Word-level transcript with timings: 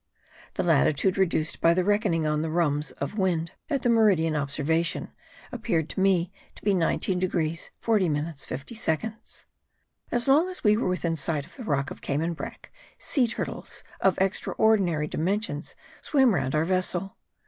The 0.55 0.63
latitude 0.63 1.15
reduced 1.15 1.61
by 1.61 1.75
the 1.75 1.83
reckoning 1.83 2.25
on 2.25 2.41
the 2.41 2.49
rhumbs 2.49 2.89
of 2.93 3.19
wind 3.19 3.51
at 3.69 3.83
the 3.83 3.89
meridian 3.89 4.35
observation, 4.35 5.11
appeared 5.51 5.89
to 5.89 5.99
me 5.99 6.33
to 6.55 6.63
be 6.65 6.73
19 6.73 7.19
degrees 7.19 7.69
40 7.81 8.09
minutes 8.09 8.43
50 8.43 8.73
seconds. 8.73 9.45
As 10.11 10.27
long 10.27 10.49
as 10.49 10.63
we 10.63 10.75
were 10.75 10.87
within 10.87 11.15
sight 11.15 11.45
of 11.45 11.55
the 11.55 11.63
rock 11.65 11.91
of 11.91 12.01
Cayman 12.01 12.33
brack 12.33 12.71
sea 12.97 13.27
turtles 13.27 13.83
of 13.99 14.17
extraordinary 14.17 15.05
dimensions 15.05 15.75
swam 16.01 16.33
round 16.33 16.55
our 16.55 16.65
vessel. 16.65 17.17